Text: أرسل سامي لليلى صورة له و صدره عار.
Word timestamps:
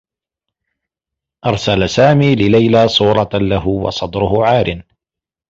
أرسل 1.45 1.89
سامي 1.89 2.35
لليلى 2.35 2.87
صورة 2.87 3.29
له 3.33 3.67
و 3.67 3.89
صدره 3.89 4.45
عار. 4.45 4.83